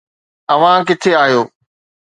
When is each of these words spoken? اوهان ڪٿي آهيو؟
اوهان 0.53 0.79
ڪٿي 0.87 1.11
آهيو؟ 1.21 1.41